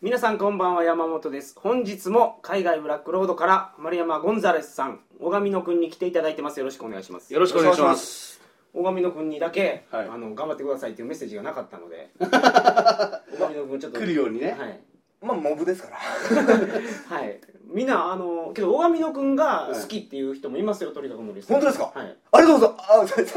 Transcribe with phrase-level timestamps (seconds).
[0.00, 1.54] 皆さんこんばんは山本です。
[1.58, 6.60] 本日も海外ブラックロードから丸山ゴンザレスさん小上野くんに来ていただいてます。
[6.60, 7.34] よろしくお願いします。
[7.34, 8.40] よろしくお願いします。
[8.72, 10.08] 小上野くんにだけ、はい。
[10.08, 14.56] あの頑張ってくださいっていうメッセージがなかったので 小上野くんちょっと来るようにね。
[14.56, 14.80] はい。
[15.20, 15.96] まあモブですから。
[17.16, 17.40] はい。
[17.64, 21.90] みんなあのけど小上野くんが好きっていう人もいますよ鳥高森さん本当ですか？
[21.92, 22.16] はい。
[22.30, 22.92] ありがとうございます。
[22.92, 23.34] あそうです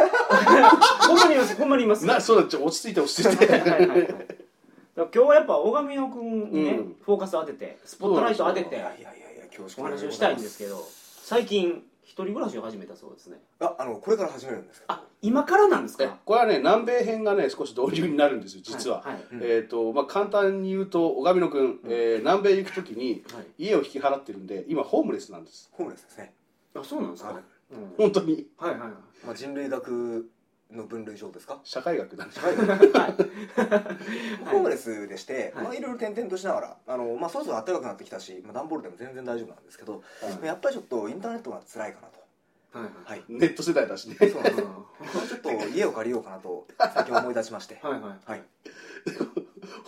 [1.07, 1.55] ほん まにいます。
[1.55, 2.05] ほんまにいます。
[2.05, 3.47] なそうだちょ落ち着いて落ち着いて。
[3.47, 4.40] はいはいはい
[4.95, 6.95] 今日はやっぱ小上野くんにね、うん。
[7.01, 10.83] フォーカス当ててスポットライト当てていやいやいやいや恐縮お話をしたいんですけど
[11.23, 13.37] 最近一人暮らしを始めたそうですね。
[13.61, 14.85] ああのこれから始めるんですか？
[14.89, 19.13] あ今からなんですえかこれはね南米編がね少し導入になるんですよ実は、はい。
[19.13, 23.45] はいえっ、とまあ簡単に言うと小上野くん、えー南米行く時にはい。
[23.59, 25.69] 家を引き払ってるんで今ホームレスなんです。
[25.71, 26.33] ホームレスですね、
[26.75, 27.43] あそうなんですか、はい。
[27.71, 27.93] うん。
[27.97, 28.45] 本当に。
[28.57, 28.91] はいはいはい。
[29.25, 30.29] まあ、人類学
[30.71, 31.59] の分類上ですか？
[31.63, 32.55] 社会学なんですはい。
[34.51, 35.63] ホームレスでして、はい。
[35.65, 39.99] まあ、いろいろ転々としながらあの、まあ、そろそろ暖かくなってきたし、まあ、段ボールでも全然大丈夫なんですけど、は
[40.43, 40.45] い。
[40.45, 42.19] やっぱりちょっとインターネットが辛いかなと。
[42.73, 43.23] はいはい。
[43.27, 44.15] ネット世代だしね。
[44.19, 44.61] そうなんです
[45.29, 47.79] ちょっと家を借りようかなと最近思い出しまして。
[47.81, 48.31] はいはい。
[48.31, 48.43] はい。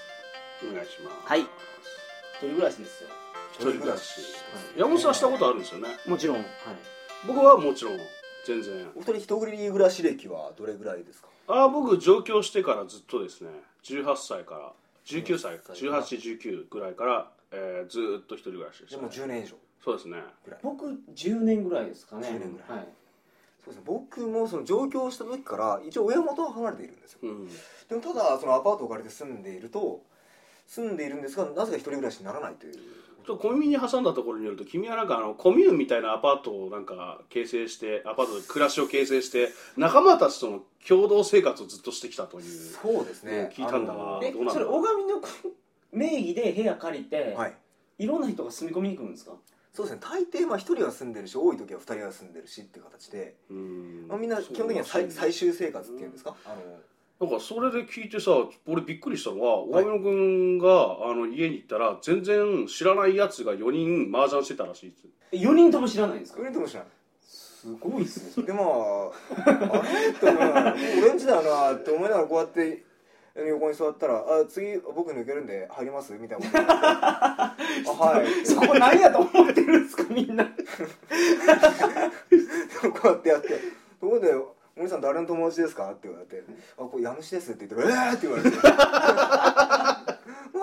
[0.70, 1.16] お願いします。
[1.24, 1.40] はい。
[1.40, 1.46] 一
[2.40, 3.08] 人暮らしですよ。
[3.54, 4.20] 一人暮らし。
[4.76, 5.88] 山本さんはしたことあるんですよね。
[6.06, 6.46] もちろん、はい、
[7.26, 7.98] 僕はもちろん
[8.46, 8.90] 全然。
[8.94, 9.40] お二人一人
[9.72, 11.28] 暮らし歴はどれぐらいですか？
[11.48, 13.50] ああ僕上京してからずっとですね。
[13.84, 14.72] 18歳から
[15.06, 19.56] 19歳18 1819ぐらいから、えーずーっと一人暮らしでした、でもね、10年以上。
[19.84, 20.18] そうですね。
[20.62, 22.28] 僕10年ぐらいですかね。
[22.28, 22.78] 10年ぐらい。
[22.78, 22.88] はい、
[23.64, 23.82] そうですね。
[23.84, 27.18] 僕もその上京した時から一応親元は離れているんですよ。
[27.22, 27.48] うん。
[27.48, 27.54] で
[27.94, 30.02] もただそのアパートを借りて住んでいると
[30.66, 32.74] 住んでいるんですがなぜか一人暮らしにならないという。
[32.74, 39.48] ちょっとコンビニ挟んだところによると君はなんかあのコミューンみたいなアパートをなんか形成してアパートで暮らしを形成して
[39.78, 42.44] 仲間たちとの共同生活をずっとしてきたという。
[42.44, 43.50] そうですね。
[43.54, 44.00] 聞いたんだな。
[44.00, 45.20] あのえどうなんだそれ小上の
[45.94, 47.54] 名義で部屋借りて、はい。
[47.98, 49.32] い、ろんな人が住み込みに来るんですか？
[49.72, 50.00] そうですね。
[50.02, 54.06] 大抵まあ一人は住んでるし多い時は二人は住んでるしっていう形で、うん。
[54.08, 56.34] まあ、みんな基本的には最最終生活っていうんですか？
[56.44, 56.56] あの
[57.28, 58.32] なんかそれで聞いてさ
[58.66, 60.66] 俺びっくりしたのは小上野君が
[61.10, 65.02] あの家に行ったら全然知らないやつが4人麻雀してたらしいです。
[65.32, 66.38] え4人とも知らないんですか？
[66.38, 66.88] それでも知らない。
[67.22, 68.46] すごいっすね。
[68.46, 69.10] でまあ
[69.80, 70.10] あれ？
[70.10, 72.84] って思いながら俺んちだよなって思いながらこうやって
[73.34, 76.52] 横に座ったら「あ次僕抜けるんで入ります?」みたいなこ
[77.96, 78.02] と。
[78.04, 78.26] はい。
[78.46, 80.44] そこ何やと思ってるんですかみんな。
[83.00, 83.48] こうやってやって
[84.00, 84.32] 「ところで
[84.76, 86.44] 森さん誰の友達ですか?」って言われて
[86.78, 88.56] 「あこれ家主です」って言って「えー!」って言われて。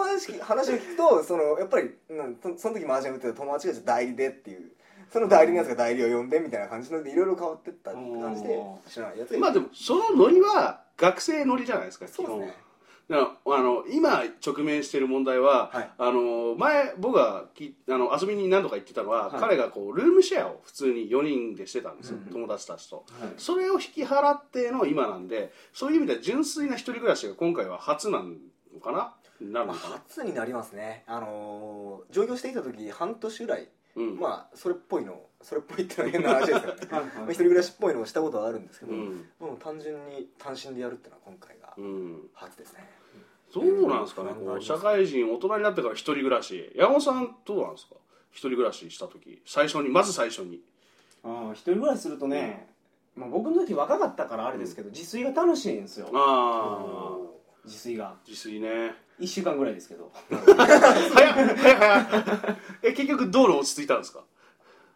[0.02, 4.72] 話話を聞くとそのやっぱり、うん、そその時麻雀打ってた友達が代理でっていう
[5.12, 12.72] その代理のやつが代理を呼んでみたいな感じのでいろいろ変わってった感じで知らないやつまあでもそのノリは学生ノリじゃないですかそうですね基本
[13.12, 15.90] だからあの今直面している問題は、はい。
[15.98, 19.42] あの前僕がきあの遊びに何度か行ってたのは、はい。
[19.42, 23.34] 彼がこうルームシェアを普通に4人でしてたんですよ、うん友達たちと、はい。
[23.36, 29.14] それを引き払っての今なんでそういう意味では純粋な一人暮らしが今回は初なのかな？
[29.42, 31.04] なるまあのかな、初になりますね。
[31.06, 34.20] あのー上京してきた時半年ぐらいうん。
[34.20, 36.68] まあそれっぽいのそれっぽいっていうのは変な話ですよね。
[36.92, 39.30] は いまあ一人暮らしっぽいのをしたことはあるんですけど、うん。
[39.40, 42.90] もう単純に単身でやるっていうのは今回がうん、初ですね、
[43.54, 44.46] どうなんですかね、うん。
[44.46, 46.72] こう社会人大人になってから一人暮らし。
[46.76, 47.96] 山本さんどうなんですか？
[48.32, 49.42] 一人暮らしした時。
[49.46, 50.62] 最初にまず最初に。
[51.24, 52.68] ああ一人暮らしするとね、
[53.16, 56.10] まあ、僕の時若かったからあれですけど、自炊が楽しいんですよ。
[56.14, 57.32] ああ。
[57.66, 58.16] 自炊が。
[58.26, 58.96] 自炊ね。
[59.20, 60.12] 1週間ぐらいですけど。
[60.30, 62.58] 早っ早っ早っ
[62.92, 64.24] え結局道路落ち着いたんですか？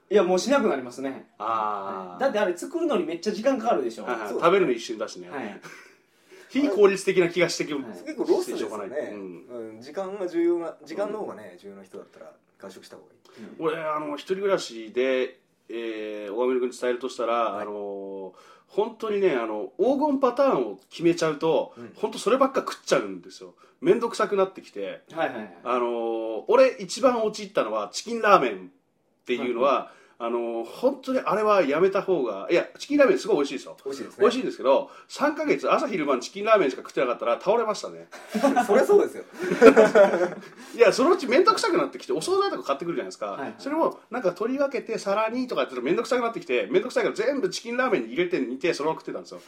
[0.10, 1.30] いやもうしなくなりますね。
[1.40, 4.04] あだってあれ作るのにめっちゃ時間かかるでしょ。
[4.04, 4.30] はいはい。
[4.30, 5.62] 食べるの一瞬だしね、はい。
[6.50, 7.84] 非効率的な気がしてきはい。
[7.84, 8.60] 結構ロスですよね。
[8.60, 9.46] しょうがない、うん。
[9.48, 13.46] うん、時間が重要な時間の方がね重要な人だったら外食した方がいい。
[13.60, 15.40] 俺あの一人暮らしで、
[15.70, 17.64] えー、小上君に伝えるとしたら、はい。
[17.64, 18.34] あの
[18.68, 21.94] 本当にねあの黄金パターンを決めちゃうと、うん。
[21.96, 23.56] 本当そればっか食っちゃうんですよ。
[23.82, 25.04] 面倒くさくなってきて。
[25.14, 25.58] はいはいはい。
[25.64, 33.78] あの俺一番陥ったのはチキンラーメンっていうのは、あの本当にあれはやめた方がいやチキンラーメンすごい美味しいですよ。
[33.84, 34.22] 美味しいですね。
[34.22, 38.08] 美味しいんですけど3ヶ月朝昼晩チキンラーメンしか食ってなかったら倒れましたね。
[38.66, 39.24] そりゃそうですよ。
[40.76, 43.56] いやそのうち面倒くさくなってきてお惣菜とか買ってくるじゃないですか、はいはい。
[43.58, 49.42] それもなんか取り分けて皿にとかやってると面倒くさくなってきて面倒くさいから全部チキンラーメンに入れて煮てそのまま食ってたんですよ。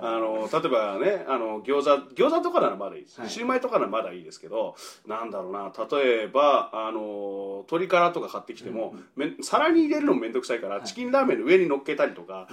[0.00, 3.30] あの例えばねあの餃子餃子とかならまだいいです、はい。
[3.30, 4.76] シューマイとかならまだいいですけど
[5.06, 10.82] なんだろうな例えばあの鶏からとか買ってきても、めん皿に入れるのも面倒くさいから、い。
[10.84, 12.48] チキンラーメンの上に乗っけたりとか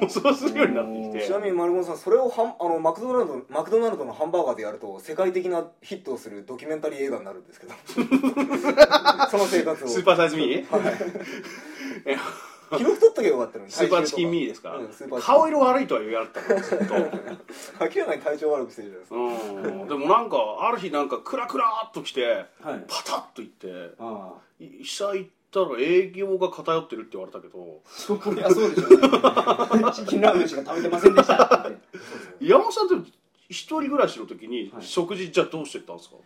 [0.00, 1.26] もうそうするようになってきて。
[1.26, 7.74] ちなみに丸本さんそれをはんあのマクドナルドマクドナルドのハンバーガーでやると世界的なヒットをするドキュメンタリー映画になるんですけど。
[9.30, 9.88] その生活を。
[9.88, 10.66] スーパーサイズミー
[12.70, 15.34] 昨日太っとけばよかったのにスーパーチキンミーーですか、うんスーパーチキン。
[15.34, 16.94] 顔色悪いとは言われたのずっと。
[16.94, 19.68] 明らかに体調悪くしてるじゃないですか。
[19.68, 19.88] うん。
[19.88, 22.84] でもなんかある日なんかクラクラっと来てはい。
[22.88, 24.46] パタッといってああ。
[24.58, 27.80] 医者行ったら営業が偏ってるって言われたけど。
[27.86, 28.86] そこいやそうでしょ。
[28.88, 28.90] う
[29.80, 31.78] ねチキンラーメンしか食べてませんでしたって。
[32.40, 33.10] 山本さんって
[33.48, 34.84] 一人暮らしの時にはい。
[34.84, 36.16] 食事じゃあどうしてったんですか、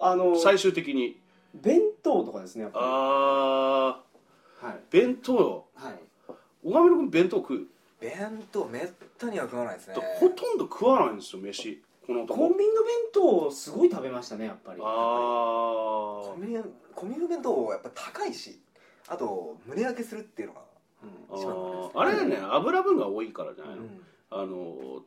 [0.00, 1.20] あの最終的に。
[1.54, 4.80] 弁当とかですねやっぱあはい。
[4.90, 5.64] 弁当よ。
[5.74, 5.94] はい。
[6.64, 7.66] 小上野君弁当食う、
[8.00, 8.88] 弁当めっ
[9.18, 9.94] たには食わないですね。
[10.20, 14.80] ほとんど食わないんですよ飯このコ男ンビニの弁当すごい食べましたねやっぱり。
[14.82, 16.62] あコンビニ
[16.94, 18.60] コンビニの弁当やっぱ高いし
[19.08, 24.02] あと胸焼けするっていうのが、ー一番のあれね油分が多いからじゃないの、うん。
[24.30, 25.02] あの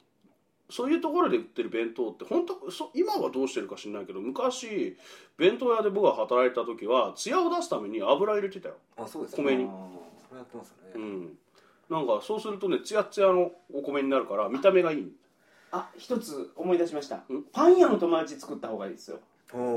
[0.70, 4.98] そういうところで売ってる弁当って本当そ今はどうしてるか知らないけど昔
[5.38, 8.76] 弁当屋で僕が働いた時は艶を出すために油入れてたよ。
[8.98, 9.66] あそうです米に。
[9.66, 9.68] あ
[10.28, 11.38] それやってますよね、うん。
[11.90, 15.12] なんかそうするとねツヤツヤのお米になるから見た目がいい
[15.77, 17.18] あ一つ思い出しました。
[17.18, 17.44] ん？
[17.51, 19.19] パン屋の友達作った方がいいですよ。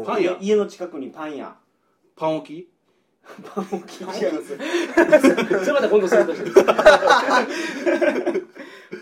[0.07, 0.37] パン屋？
[0.41, 1.57] 家の近くにパン屋。
[2.15, 2.69] パン置き？
[3.53, 4.03] パン置き。
[4.03, 4.57] 違います。
[5.65, 6.51] それまた今度するとして。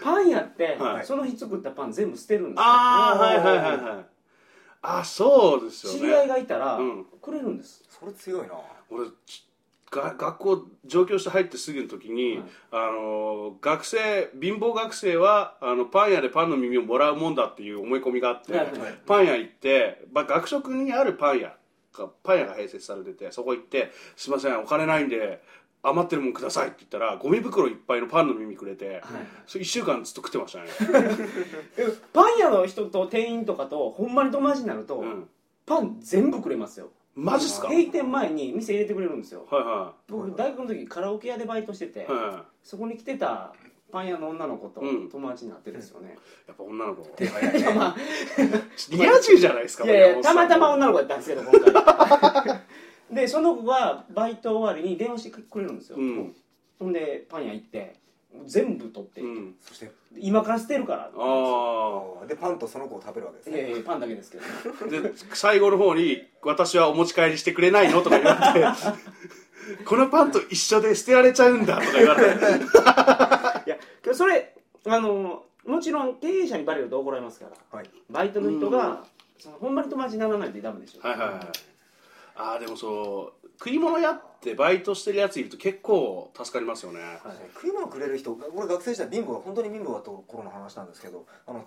[0.02, 1.06] パン屋って、はい。
[1.06, 2.62] その日作ったパン全部捨てるんですよ。
[2.62, 4.06] ああはいはいはいはい
[4.82, 5.98] あそうですよね。
[5.98, 7.04] 知り合いがいたら、うん。
[7.20, 7.84] くれるんです。
[7.88, 8.54] それ強いな。
[8.88, 9.45] 俺ち
[9.90, 12.44] が学校上京して入ってすぐの時に、はい。
[12.72, 18.98] あの学生貧乏学生はあのパン屋でパンの耳をもらうもんだっていう思い込みがあって、はいはい。
[19.06, 21.56] パン屋行って、まあ、学食にあるパン屋
[21.96, 25.42] がパン屋が併設されててそこ行って「すいませんお金ないんで
[25.82, 29.02] 余ってるもんください」って言ったらゴミ袋いっぱいのパンの耳くれて、
[29.46, 30.66] それ1週間ずっと食ってましたね、
[31.76, 35.28] でパン屋の人と店員とかとほんまに友達になると、うん、
[35.64, 37.68] パン全部くれますよマジっすか？
[37.68, 39.46] はい閉店前に店入れてくれるんですよ。
[39.50, 43.54] は僕大学の時カラオケ屋でバイトしてて、い、はそこに来てた
[43.90, 45.08] パン屋の女の子とうん。
[45.08, 47.04] 友達になってるんですよね、い、やっぱ女の子。
[47.16, 47.96] 手早いまあ。
[48.90, 52.60] リア充じゃないですかいやいやたまたま女女の子やったんですけど今回。
[53.16, 56.36] でその子がバイト終わりに電話してくれるんですよ、うん。
[56.78, 57.94] ほんでパン屋行って
[58.44, 59.54] 全部取って、うん。
[59.60, 63.58] そして今から捨てるからああでパンとその子を食べるわけですね。
[63.58, 65.02] いやいやパンだけですけど。
[65.02, 68.66] で最後の方に「私はお持ち帰りしてくれないの?」とか言われて
[69.84, 72.38] 「このパンと一緒で捨てられちゃうんだ」とか言われて。
[73.66, 74.54] いやけどそれ
[74.86, 77.78] あのもちろん経営者にバレると怒られますから。
[77.78, 77.90] はい。
[78.10, 79.04] バイトの人が
[79.38, 81.06] そのほんまに友達にならないとダメでしょ。
[81.06, 81.75] はいはいはい
[82.36, 87.18] ああでもそう食い物屋ってバイトしてるやついると結構助かりますよね、はい。
[87.54, 91.64] 食い物くれる人俺学生時代貧乏本当に貧乏だった頃の話なんですけどあの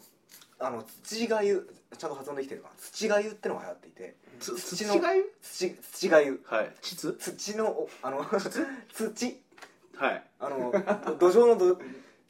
[0.59, 2.75] あの土がゆちゃんと発音できてるかな？
[2.77, 5.33] 土がゆってのが流行っていてつ土の土がゆ？
[5.41, 6.41] 土土がゆ。
[6.45, 6.71] はい。
[6.81, 8.25] 膣土のおあの
[8.93, 9.41] 土。
[9.95, 10.23] はい。
[10.39, 10.71] あの
[11.17, 11.79] 土壌の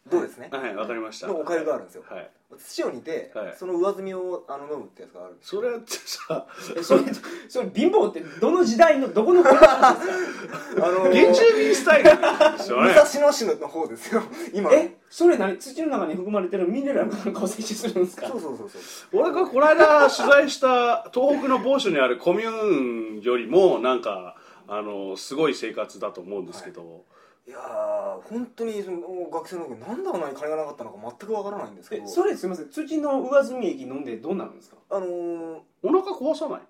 [0.08, 0.50] 土土ですね？
[0.52, 1.28] はいわかりました。
[1.28, 2.04] のおかゆがあるんですよ。
[2.10, 2.30] はい。
[2.58, 3.56] 土を煮て、はい。
[3.58, 7.02] その上澄みをあの飲むってやつがあるんですそれってさえそれ
[7.48, 10.88] それ貧乏ってどの時代のどこの国なんですか？
[10.88, 12.94] あの原住民スタイルですよ武ね。
[12.94, 14.24] 蔵野市の方ですよ。
[14.54, 14.72] 今。
[14.74, 15.58] えそれ何？
[15.60, 18.28] 土の中に含まれてるミネラルかなんかを摂取するんですか？
[18.30, 19.22] そうそうそうそう。
[19.22, 24.36] 俺がこの間取材した東北の某所にあるコミューンよりもなんか
[24.68, 27.04] あのすごい生活だと思うんですけど、
[27.50, 29.00] いやー本当にその
[29.32, 32.70] 学生の時なんであんなに金がなかったのか全くわからないんですけえどそれすみません。
[32.70, 34.78] 土の上澄み液飲んでどうなるんですか？
[34.92, 36.62] あのーお腹壊さない？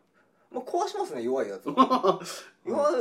[0.53, 1.67] まあ、壊しますね弱いやつ。
[1.69, 2.19] は
[2.65, 2.91] 弱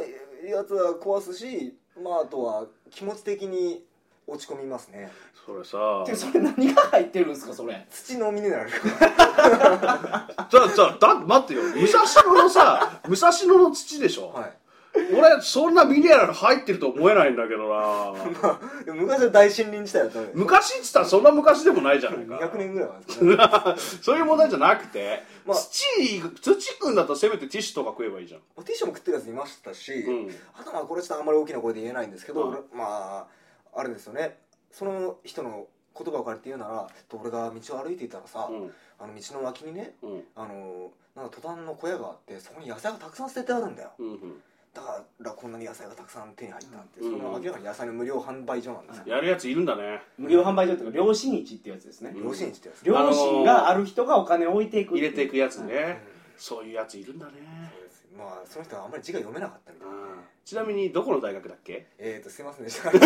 [0.45, 3.85] いやつは壊すしまああとは気持ち的に
[4.27, 5.13] 落ち込みますね。
[5.47, 6.03] それさ。
[6.05, 7.87] でそれ何が入ってるんですかそれ？
[7.91, 8.71] 土のミネラル。
[8.75, 11.63] じゃあじゃあだ待ってよ。
[11.63, 12.01] 武蔵
[12.35, 14.59] 野のさ武蔵野の土でしょ、はい
[14.95, 17.69] 俺そんなミネラル入ってると思えないんだけどな。
[17.69, 22.37] まあでも昔は大森林地帯だったので昔っつったらそんな昔でもないじゃないか。
[22.37, 23.37] 200年ぐらいなんですけど、ね、
[24.03, 28.41] そういう問題じゃなくて、まあ土土くんだったらせめてティッシュとか食えばいいじゃん。
[28.65, 30.35] ティッシュも食ってるやついましたし、うん。
[30.59, 33.27] あとまあこれちょっとあんまり大きな声で言えないんですけど、はい俺ま
[33.75, 34.39] ああれですよね。
[34.73, 35.67] その人の
[35.97, 38.75] 言葉を借りて言うなら俺が道を歩いていたらさ、うん。
[38.99, 40.25] あの道の脇にねうん。
[40.35, 43.91] あのなんか途端の小屋があってそこに野菜がたくさん捨ててあるんだよ。
[43.99, 44.43] うんうん
[44.79, 47.19] だからこんなに野菜がたくさん手に入ったって、うん。
[47.19, 50.01] その明らかに野菜の無料販売所なんですよ、やるやついるんだね。
[50.17, 52.13] 無料販売所っていうか良心市っていうやつですね。
[52.15, 52.25] うん。
[52.25, 56.03] 良心地ってやつ、良心がある人がお金を置いていく入れていくやつはいね、
[56.37, 57.33] そういうやついるんだね。
[57.73, 58.05] そうです。
[58.17, 60.08] まあその人はあんまり字が読めなかったみたいな、うん
[60.49, 61.89] ちなみにどこの大学だっけ？
[61.99, 62.89] えーとすいませんでした。
[62.91, 63.03] それ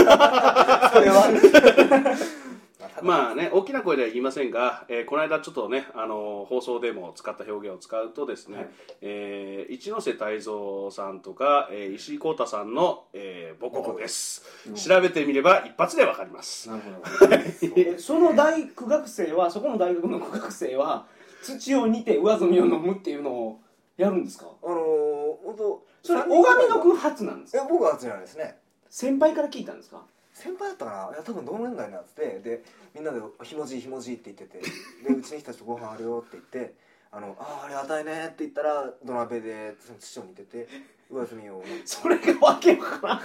[1.11, 2.17] は。
[3.03, 8.69] まあね大きな声では言いませんが、えーこの間ちょっとね、あのー放送でも使った表現を使うとですね、はい。
[9.01, 14.75] えー一ノ瀬泰造さんとか、えー石井浩太さんの、えー母国です、うん。
[14.77, 16.69] 調べてみれば一発でわかります。
[16.71, 16.83] なる
[17.19, 17.35] ほど。
[17.77, 21.07] え その大苦学生はそこの大学の苦学生は
[21.43, 23.61] 土を煮て上澄みを飲むっていうのを
[23.97, 24.47] やるんですか？
[24.63, 27.65] あのー、本当それ小上の句発なんですか？
[27.65, 28.59] え僕は初じゃないですね。
[28.91, 30.03] 先輩から聞いたんですか？
[30.35, 31.15] 先輩だったかな？
[31.15, 32.63] いや多分同年代になってで
[32.95, 34.65] みんなで「ひもじいひもじい」って言ってて
[35.09, 36.75] でうちに来た人ご飯あるよって言って
[37.13, 40.69] 「あのあーありがたいね」って言ったら土鍋でその土を煮てて
[41.11, 41.63] 上澄みを。
[41.85, 43.21] それがわけわからん。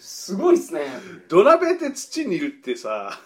[0.00, 0.82] すごいっすね。
[1.28, 3.16] 土鍋で土にいるってさ、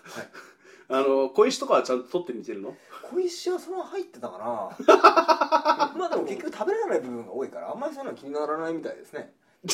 [0.92, 2.74] あの小石とかはちゃんと取ってみてるの？
[3.10, 4.44] 小石はそのまま入ってたかな。
[5.98, 9.32] まあでも結局食べられない部分が多いからあんまりそういうのは気にならないみたいですね。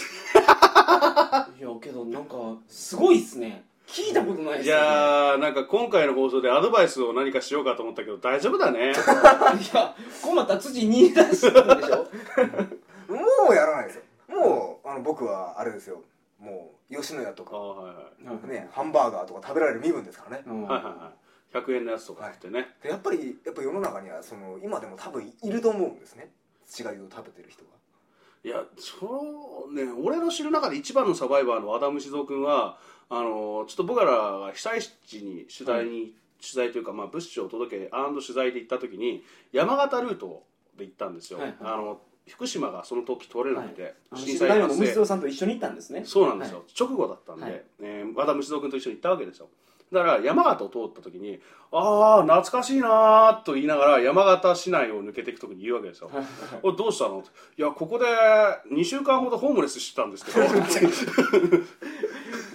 [1.58, 2.34] いやけどなんか
[2.68, 3.64] すごいっすね。
[3.86, 4.82] 聞いたことないっいすよね。
[4.82, 8.92] やーなんか今回の放送でアドバイスを何かしようかと思ったけど大丈夫だね。
[8.92, 8.94] い
[9.74, 12.06] や困ったに出すんでしょ？
[13.08, 13.18] も
[13.50, 14.02] うやらないですよ。
[14.28, 16.02] もうあの僕はあれですよ。
[16.38, 18.48] もう吉野家とかはいはい。
[18.48, 20.42] ねハンバーガーとか食べられる身分ですからね。
[20.46, 20.62] うん。
[20.62, 21.56] はいはいはい。
[21.56, 26.30] 100円のやつとか食ってね、でやっぱりやっぱ世の中にはその今でも多分いると思うんですね。
[26.78, 27.70] 違いを食べてる人が
[28.44, 29.90] いやそうね。
[30.02, 32.78] 俺の知る中で一番のサバイバーの和田虫蔵君は
[33.08, 40.44] あのちょっと僕らが被災地に取材に、取材というか、まあ、物資を届け取材で行った時に山形ルート
[40.76, 41.56] で行ったんですよ、はいはい。
[41.60, 46.02] あの福島がその時取れなくて、あの震震災の虫蔵さんと一緒に行ったんですね。
[46.04, 47.62] そうなんですよ、は直後だったんで、はい。
[47.80, 49.48] えー和田虫蔵君と一緒に行ったわけですよ。
[49.92, 51.40] だから山形を通った時に
[51.72, 56.10] ああ懐かしいなーと言いながら山形市内を抜けていく時に言うわけですよ
[56.62, 56.76] 「おい。
[56.76, 57.24] どうしたの?」
[57.56, 58.04] いやここで
[58.70, 60.40] 2週間ほどホームレスしてたんですけど」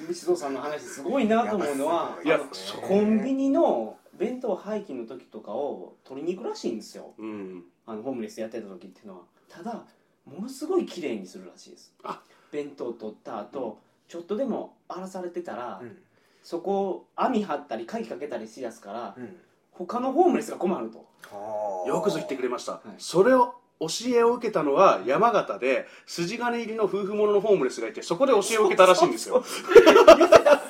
[0.07, 2.45] 虫蔵さんの話すごいなと思うのはいやあの
[2.87, 7.13] コンビニの弁当廃棄の時とかを取りに行くらしいんですよ。
[7.17, 7.65] うん。
[7.85, 9.21] あのホームレスやってた時っていうのは
[9.55, 9.83] ただ
[10.25, 11.93] ものすごい綺麗にするらしいです。
[12.03, 12.21] あ。
[12.51, 15.97] 弁当取った後、ちょっとでも荒らされてたら、うん。
[16.43, 19.35] そこを網張ったり鍵かけたりしやすから、うん。
[19.71, 21.05] 他のホームレスが困ると。
[21.31, 21.89] はあ。
[21.89, 22.77] よくぞ言ってくれました、い。
[22.97, 29.43] それを教えを受けたのは山形で筋金入りの夫婦者のホームレスがいてそこで教えを受けたらしいんですよ。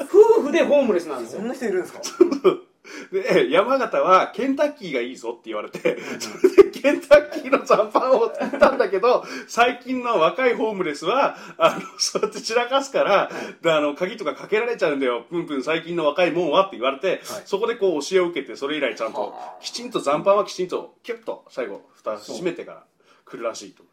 [0.09, 1.39] 夫婦でホームレスなんですよ。
[1.39, 1.99] そんな人いるんですか？
[3.11, 5.79] で山形はケンタッキーがいいぞって言われて
[6.19, 6.52] それで
[6.83, 15.25] ケンタッキーの残飯を作ったんだけど最近の若いホームレスはあのそうやって散らかすからであの鍵とかかけられちゃうんだよ。
[15.29, 19.27] プンプン最近の若いもんはって言われて、そこでこう教えを受けてそれ以来ちゃんとは
[19.59, 19.63] あ。
[19.63, 22.83] きちんと残飯はきちんとキュッと最後蓋閉めてから
[23.25, 23.83] 来るらしいと。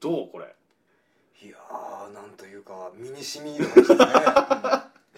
[0.00, 0.24] ど。
[0.24, 0.46] うこれ？
[1.46, 3.98] いやーなんというか身に染み入る話ですね。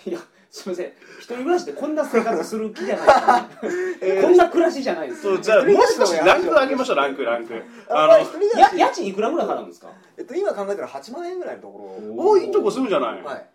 [0.06, 0.18] い や
[0.50, 0.87] すいません。
[1.19, 3.61] 一人暮らしでこんな生活する気じゃない。
[3.61, 5.23] ですよねこんな暮らしじゃないです。
[5.23, 7.25] そうじゃあもう少しランク上げましょうランク。
[7.25, 8.19] ランクあの
[8.59, 9.88] やし家賃いくらぐらい払うんですか？
[10.17, 13.47] えっと今考えたら8万円ぐらいのとこ多いとこ住むじゃない、ろはい。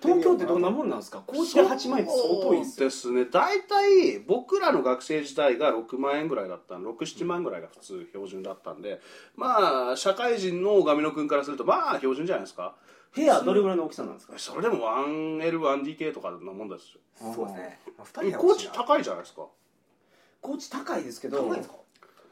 [0.00, 1.24] 東京ってどんなもんなんですか？
[1.26, 3.24] 高知で8万円って相当いいですですね。
[3.24, 9.00] 大体僕らの学生時代が6万円ぐらいだった67万ぐらいが普通標準だったんで
[9.34, 12.76] まあ社会人の上野君からするとまあ標準じゃないですか
[13.14, 14.34] 部屋どれぐらいの大きさなんですか？
[14.38, 17.00] それでも 1L1DK とかなもんですよ。
[17.34, 17.78] そうですね。
[17.98, 19.46] まあ二人は高知高いじゃないですか。
[20.40, 21.74] 高知高いですけど高いんですか？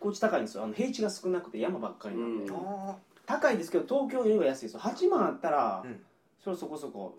[0.01, 0.65] 高知高いんですよ。
[0.65, 2.57] あの平地が少なくて山ばっかりなんで、うん。
[2.57, 2.97] あ
[3.27, 4.81] 高いですけど東京よりは安いですよ。
[4.81, 6.01] 8万あったらうん。
[6.43, 7.15] それそこそこ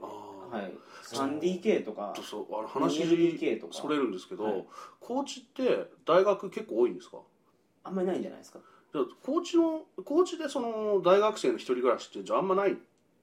[0.51, 0.73] はい。
[1.03, 3.73] 3DK とかそうあの話 2LDK とか。
[3.73, 4.65] それるんですけど、はい。
[4.99, 7.17] 高知って大学結構多いんですか？
[7.83, 8.59] あんまりないんじゃないですか？
[8.91, 12.79] じゃあ高知の高知でその大学生の一人暮らしってじゃああんまないん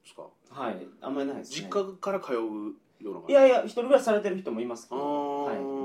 [0.08, 0.22] ですか？
[0.50, 1.68] はいあんまりないですね。
[1.68, 3.32] 実家から通うような感じ？
[3.32, 5.00] いやいや一人暮らしされてる人もいますけど、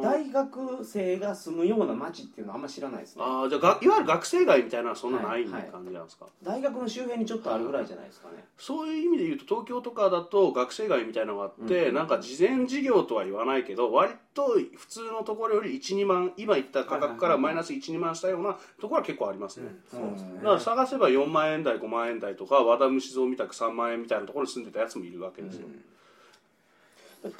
[0.03, 3.23] 大学生が住むような町っていうのはあんま知らないですね。
[3.25, 8.43] ああじゃあがいわゆる学生街みたいなのはそんなないはいはい感じなんですか、大学の周辺にちょっとあるぐらいじゃないですかね。
[8.57, 11.95] そういう意味で言うと東京とかだと学生街みたいなのがあって、うん。
[11.95, 20.35] なんか事前事業とは言わないけど割と普通のところより12万今言った価格からマイナス12万したようなところは結構ありますね、そうですね。
[20.35, 25.67] だから探せば4万円台5万円台とか和田虫蔵みたく3万円みたいなところに住んでたやつもいるわけですよ、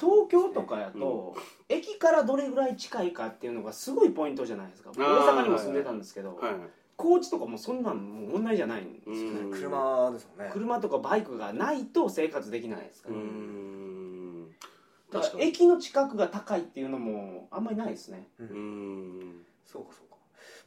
[0.00, 1.36] 東京とかやと、
[1.68, 4.90] 駅からどれぐらい近いかっていうのがすごいポイントじゃないですか。
[4.90, 6.54] 大阪にも住んでたんですけど、はい
[6.96, 9.50] 高知とかもそんなんもう問題じゃないんですよね、うん。
[9.50, 10.50] 車ですもんね。
[10.52, 14.48] 車とかバイクがないと生活できないですかうら、ん
[15.10, 15.50] だか確からに。
[15.50, 18.28] 駅の近くが高いっていうのもあんまりないですね。
[18.38, 18.46] うん。
[18.46, 19.46] うん。
[19.64, 20.16] そうかそうか。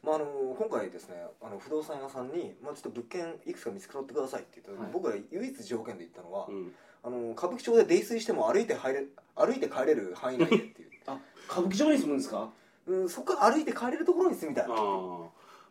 [0.02, 4.92] まああの今回ですねあの不動産屋さんに、まあ、ちょっと物件いくつか見繕ってくださいって言ったら、はい。
[4.92, 6.72] 僕が唯一条件で言ったのは、うん
[7.08, 11.18] あの歌舞伎町で泥酔しても歩いて入れ歩いて帰れる範囲内でっていう、 あ
[11.50, 12.48] 歌舞伎町に住むんですか？
[12.86, 14.68] うん、そこから歩いて帰れるところに住みたい。
[14.68, 15.24] なやっあー。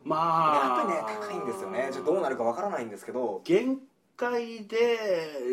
[0.03, 0.85] まあ。
[0.85, 1.89] ぱりね高いんですよね。
[1.91, 3.41] ちょっとどうなるかわからないんですけど。
[3.43, 3.79] 限
[4.15, 4.97] 界で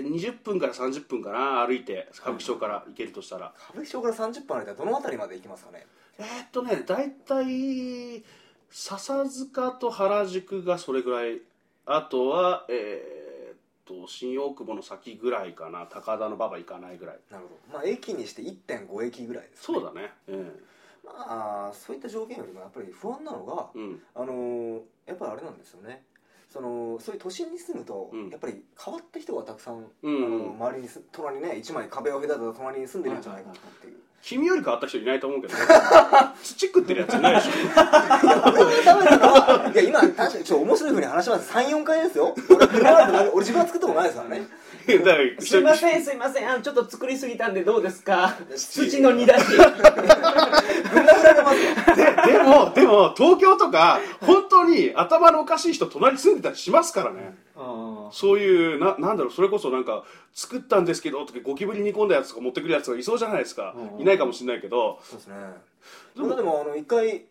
[0.05, 5.87] 20分から30分かな歩いて歌舞伎町から行けるとしたら、歌舞伎町から30分歩いたらどの辺りまで行きますかね？
[6.19, 8.25] えーっとね大体
[8.71, 11.41] 笹塚と原宿がそれぐらい。
[11.87, 13.24] あとはえーっ
[13.87, 17.19] と新大久保の先ぐらいかな高田の馬場行かないぐらい。
[17.31, 17.79] なるほど。
[17.79, 20.13] まあ駅にして1.5駅ぐらいです、そうだね。
[20.29, 20.53] え
[21.05, 24.03] まあそういった条件よりもやっぱり不安なのがえうん。
[24.15, 26.03] あのーやっぱりあれなんですよね。
[26.51, 28.31] そのそういう都心に住むと、うん。
[28.31, 30.25] やっぱり変わった人がたくさん、うん。
[30.25, 35.55] あの周りにす隣にね一枚壁を隔てた隣に住んでるんじゃないかなっていう、君より変わった人いないと思うけど
[36.43, 37.51] 土食ってるやついないでしょ
[40.13, 41.53] 確かに面白いふうに話します。
[41.53, 42.35] 34回ですよ。
[42.51, 42.67] 俺
[43.31, 44.47] 俺自分は作ったことないですからね。
[44.87, 46.51] だからすいませんすいません。
[46.51, 48.37] あのちょっと作りすぎたんでどうですか？
[48.55, 49.39] 土の煮出し。
[51.97, 57.35] ででもでも東京とか本当に頭のおかしい人隣に住んでたりしますからね。
[57.57, 64.03] あそういうななんだろうそれこそなんか作ったんですけどとかゴキブリ煮込んだやつとか持ってくるやつがいそうじゃないですか、うん。
[64.03, 65.01] いないかもしれないけど。
[65.03, 65.37] そうですね。
[66.15, 67.25] でもでもあの一回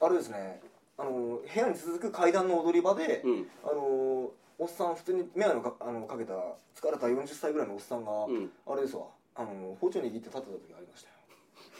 [0.00, 0.60] あれですね
[1.00, 3.46] あの部屋に続く階段の踊り場で、うん。
[3.64, 8.50] あのおっさん普通に眼鏡かあのかけた疲れた40歳ぐらいのおっさんが、うん。
[8.66, 9.04] あれですわ。
[9.34, 11.08] あの包丁握って立ってた時ありました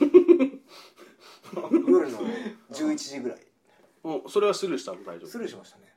[0.04, 1.80] よ。
[1.86, 2.18] 夜の
[2.72, 3.38] 11時ぐらい。
[4.04, 4.30] うん。
[4.30, 5.04] それはスルーしたの？
[5.04, 5.92] 大丈スルーしましたね。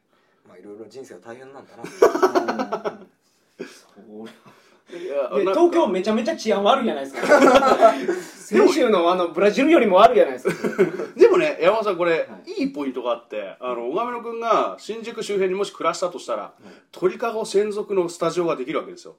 [0.45, 1.83] まあいろいろ人生は大変なんだな。
[2.86, 2.99] あ
[3.59, 4.27] そ夫
[4.91, 7.93] いや東京めちゃめちゃ治安悪いじゃないですか。
[8.13, 10.83] 先週のあのブラジルよりも悪いじゃないですか。
[11.15, 16.54] でもね山本さんこれ、、はいいポイントがあってあの小亀野君が新宿周辺にもし暮らしたとしたら、
[16.92, 19.16] 鳥かご専属のスタジオができるわけですよ。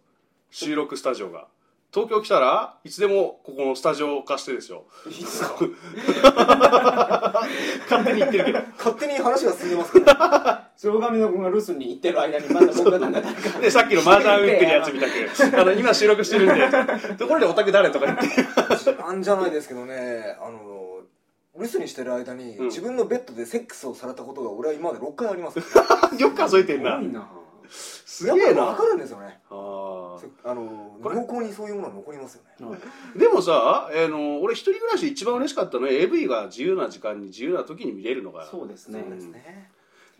[0.50, 1.46] 収録スタジオが。
[1.94, 4.82] 東京来たらいつでもここのスタジオを貸してですよ。
[5.06, 5.54] いいっすか。
[7.88, 8.58] 勝手に言ってるけど。
[8.76, 13.60] 勝手に話が進んでますからそれを神野君が留守に行ってる間にまた僕がなんだ誰か。
[13.60, 15.12] でさっきの麻雀ウィークのやつみたく
[15.56, 16.68] あの今収録してるんで。
[17.16, 18.92] ところでオタク誰とか言って。
[19.00, 20.36] なんじゃないですけどね。
[20.40, 20.73] あの
[21.56, 22.66] 留守にしてる間に、うん。
[22.66, 25.60] 自分のベッドでセックスをされたことが俺は今まで6回あります。
[25.60, 26.98] か らよく数えてんな。
[26.98, 27.28] すごいな。
[27.68, 28.64] すげえな。
[28.66, 29.40] 分かるんですよね。
[29.50, 32.78] ああの濃厚にそういうものは残りますよね。
[33.16, 38.46] でもさ、あの俺一人暮らしで一番嬉しかったのは AV が自由な時間に自由な時に見れるのが。
[38.46, 39.00] そうですね。
[39.00, 39.70] そうですね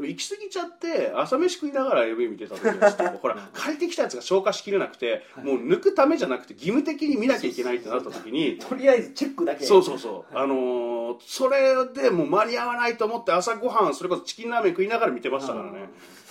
[0.00, 9.64] 行き過ぎちゃって朝飯食いながら AV 見てた時はちょっと ほら借りてきたやつが消化しきれなくて、もう抜くためじゃなくて義務的に見なきゃいけないってなった時にとりあえずチェックだけ。
[9.64, 10.94] そうそうそう、あのー
[11.26, 15.88] それでもう間に合わないと思って朝ごはんそれこそチキンラーメン食いながら見てましたからね。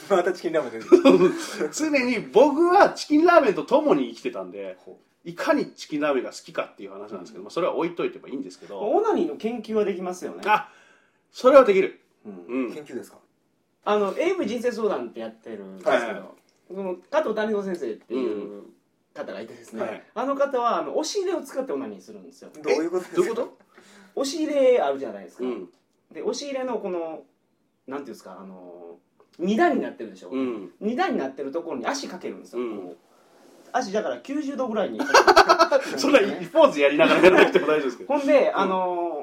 [0.10, 1.70] またチキンラーメン出てきた。
[1.72, 4.78] 常に僕はチキンラーメンと共に生きてたんで
[5.24, 8.78] いかにチキンラーメンが好きかっていう話なんですけど、まあ、それは置いといてもいいんですけど。
[8.80, 10.42] オナニーの研究はできますよね。
[10.46, 10.70] あ
[11.32, 12.02] それはできる。
[12.26, 12.66] うん。
[12.66, 12.74] うん。
[12.74, 13.20] 研究ですか？
[13.86, 16.24] あの AV 人生相談ってやってるんですけど、はいはい。
[16.68, 18.64] その加藤谷子先生っていう
[19.14, 20.04] 方がいてですね、はい。
[20.16, 22.50] あの方はあの押し入れを使ってオナニーするんですよ。
[22.62, 23.48] どういうことですか？
[24.16, 25.70] 押し入れあるじゃないですか、とうん。
[26.14, 27.24] で押し入れのこの
[27.88, 28.98] なんていうんですかあの
[29.40, 30.72] 二段になってるでしょ、うん。
[30.80, 32.96] 二段になってるところに足かけるんですよ、うん。
[33.72, 35.00] 足だから90度ぐらいに。
[35.98, 38.14] そんな一ポーズやりながらやらなくても大丈夫ですけど。
[38.14, 39.14] ほんであのー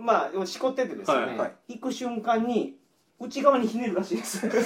[0.00, 1.74] まあしこっててですね、はいはい。
[1.74, 2.77] 行く瞬間に
[3.20, 4.46] 内側にひねるらしいです。
[4.46, 4.62] 何で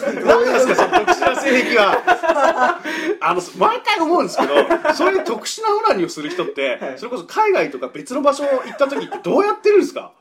[0.61, 2.81] すかその特殊な性癖は。
[3.21, 4.55] あの毎回思うんですけど
[4.95, 6.99] そういう特殊なオナニーをする人って、はい。
[6.99, 10.13] それこそ海外とか別の場所行った時ってどうやってるんですか？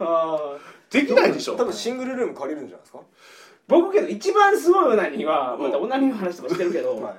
[0.00, 0.92] あー。
[0.92, 1.56] できないでしょ。
[1.56, 2.98] 多分シングルルーム借りるんじゃないですか？
[3.68, 5.62] 僕けど一番すごいオナニーはうん。
[5.62, 7.14] またオナニーの話とかしてるけど、はい。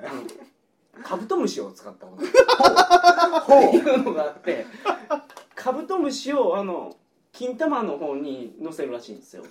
[1.02, 3.68] カブトムシを使ったオナニー。
[3.68, 4.66] っていうのがあって
[5.56, 6.94] カブトムシをあの
[7.32, 9.42] 金玉の方に乗せるらしいんですよ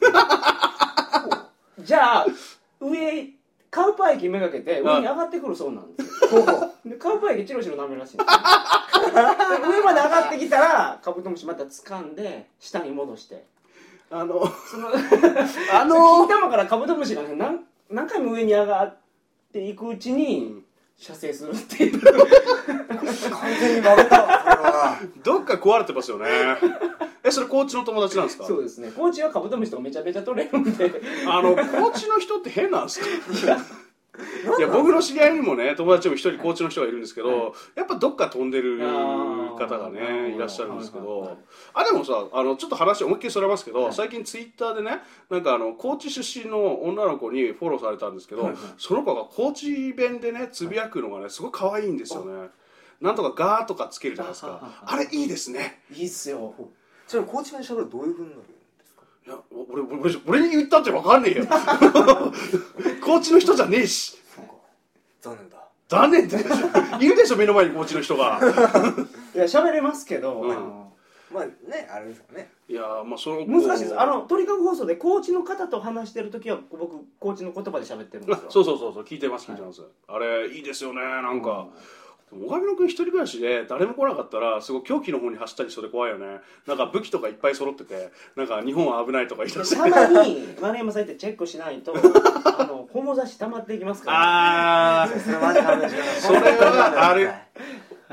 [1.83, 2.25] じゃあ
[2.79, 3.29] 上
[3.69, 6.45] カウパー駅めがけて上に上がってくるそうなんですよ。
[6.85, 9.13] でカウパー駅チロチロ舐めるらしいんですよ。
[9.13, 13.45] で上まで上がってきたらカブトムシまた掴んで下に戻して。
[14.11, 18.97] あのそのあ金の玉からカブトムシがね何何回も上に上がっ
[19.51, 20.62] ていくうちに
[20.97, 21.99] 射精するっていう。
[22.01, 22.13] 完
[23.59, 24.99] 全に曲げたわそれは。
[25.23, 26.25] どっか壊れてますよね。
[27.25, 28.45] えそれコーチの友達なんですか？
[28.45, 28.91] そうですね。
[28.95, 30.91] 高知はカブトムシとかめちゃめちゃ取れるんで。
[31.27, 33.05] あのコーチの人って変なんですか？
[33.07, 33.57] いや
[34.71, 37.51] 僕の知り合いにもね友達も一人コーチの人がいるんですけど、はい。
[37.75, 41.37] やっぱどっか飛んでる方があねーいらっしゃるんですけど、はいはいはい
[41.73, 43.93] あでもさあのちょっと話思いっきりそれますけど、はい。
[43.93, 44.99] 最近ツイッターでね
[45.29, 52.49] なんかあの高知出身の女の子にフォローされたんですけど、その子が高知弁でねつぶやくのがねすごい可愛いんですよね。
[53.01, 54.83] なんとかガーとかつけるじゃないですか。
[54.85, 55.81] あれいいですね。
[55.91, 56.53] いいっすよ。
[57.07, 58.43] ちなみにコーチ弁喋るとどういうふうになる
[59.25, 61.45] いや俺俺俺に言ったって分かんねえよ。
[63.01, 64.17] 高知の人じゃねえし。
[65.21, 65.57] 残念だ。
[65.87, 66.35] 残念って。
[67.05, 68.39] いるでしょ目の前に高知の人が。
[69.33, 70.51] いや喋れますけど、うん。
[70.51, 70.93] あの
[71.31, 72.51] まあねあれですからね。
[72.67, 73.99] いやーまあその難しいです。
[73.99, 78.45] あの鳥かご放送でコーチの方と話してる時は僕コーチの言葉で喋ってるんですよ。
[78.47, 81.71] あそうそうそうそう聞いてます聞いてます、あれいいですよねなんか、小
[82.39, 86.41] 上野君一人暮らしで誰も来なかったらすごい狂気の方に走ったりしそうで怖いよね。
[86.67, 89.75] なんか武器とかいっぱい揃っててなんか日本は危ないとか言い出して。
[89.75, 91.93] たまに丸山さんってチェックしないと
[92.59, 95.03] あのホモ雑誌溜まっていきますから。
[95.03, 97.43] あそれマジ勘弁してくださいそれはあれはいあ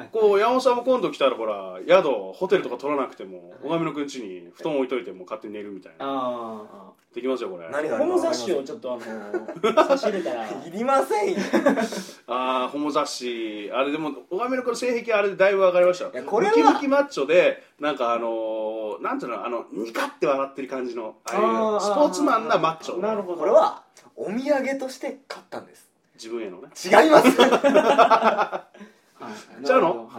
[0.13, 5.97] こう山本さんも今度来たらほら宿ホテルとか取らなくても小上野君家に布団置いといても勝手に寝るみたいな。
[6.01, 7.69] あできますよこれ。
[7.71, 11.39] 何があホモ雑誌をちょっとあの差し入れたらいりませんよ。
[12.29, 13.69] ああホモ雑誌。
[13.73, 16.05] あれでも小上野君の性癖あれでだいぶ上がりました。
[16.05, 16.53] よいやこれは。
[16.53, 23.01] ムキムキマッチョでなんかあのーなんていうのあのニカって笑ってる感じのああいうスポーツマンなマッチョ。
[23.01, 23.39] なるほど。
[23.39, 23.83] これは
[24.15, 25.91] お土産として買ったんです。
[26.15, 26.69] 自分へのね。
[26.85, 27.31] 違います。
[27.41, 29.00] は い
[29.65, 30.11] ちゃうの？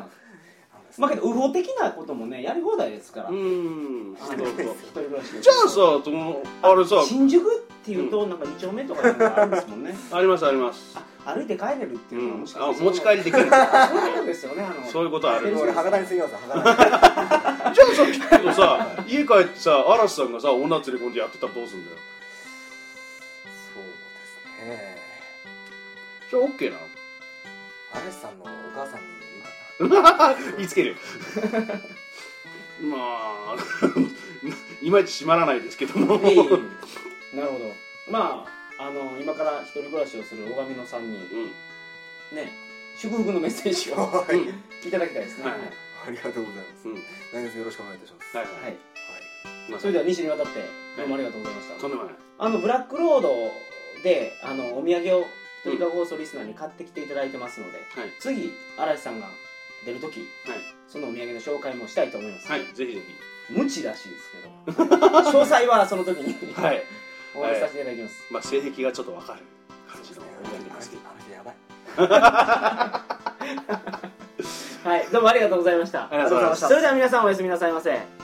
[0.98, 4.18] まあけど右法的なこともねやり放題ですから、うーん。
[4.20, 7.02] あの一人暮らしでじゃあさともあれさ。
[7.08, 9.96] 新宿っていうとなんか2丁目とかあるんですもんね。
[10.12, 10.98] ありますあります。
[11.26, 13.48] あ歩いて帰れるっていうのもしかしたらあ持ち帰りできる。
[13.52, 14.92] あそういうことですよねあの。
[14.92, 16.64] そういうことある俺博多に住みます博多に。
[17.76, 21.98] じゃあさけどさ家帰ってさ嵐さんがさ女連れ込んでやってたらどうすんだよ。
[23.74, 23.90] そうで
[24.66, 24.98] すね。
[26.30, 26.91] それ OK なの？
[27.94, 29.06] 嵐さんのお母さんに
[29.80, 30.36] 言うかな。
[30.58, 30.96] 言いつける。
[32.84, 33.56] まあ
[34.82, 36.16] いまいち閉まらないですけども。
[36.28, 37.74] いえいえなるほど。
[38.10, 38.46] ま
[38.78, 42.36] ああの今から一人暮らしをする小上野さんにうん。
[42.36, 42.52] ね
[42.98, 44.36] 祝福のメッセージをはい。
[44.38, 45.44] うんいただきたいですね。
[45.44, 45.54] はい。
[46.08, 46.88] ありがとうございます。
[46.88, 47.04] うん。
[47.34, 48.38] 何卒よろしくお願いいたします。
[48.38, 48.64] はいはい。
[48.64, 48.78] はい。
[49.70, 50.60] まあそれでは西にわたって
[50.98, 52.16] どうもありがとうございました、とんでもない。
[52.40, 53.52] あのブラックロード
[54.04, 55.26] であのお土産を
[55.64, 58.12] 鳥かご放送リスナーに買ってきていただいてますので、はい。
[58.20, 59.28] 次嵐さんが
[59.86, 60.60] 出る時はい。
[60.88, 62.62] そのお土産の紹介もしたいと思います、はい。
[62.74, 63.02] ぜひぜ
[63.50, 64.32] 無知らしいです
[64.66, 64.78] けど。
[64.78, 66.84] 詳細はその時にひはい。
[67.36, 69.40] お話しさせていただきます、まあ性癖がちょっとわかる
[69.88, 71.56] 感じのお土産あですけどの人やばい。
[74.84, 75.08] はい。
[75.12, 76.06] どうもありがとうございました。
[76.06, 76.68] ありがとうございました。
[76.68, 78.21] それでは皆さんおやすみなさいませ